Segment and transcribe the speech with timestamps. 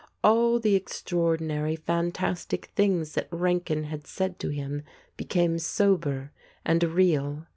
[0.23, 4.81] All the extraordinary fantastic things that Rankin had said to him
[5.15, 6.31] became sober
[6.65, 7.45] and real.